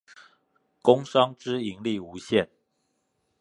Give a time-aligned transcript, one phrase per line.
[0.81, 2.49] 工商之盈利無限